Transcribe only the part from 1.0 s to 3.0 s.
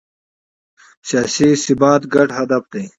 سیاسي ثبات ګډ هدف دی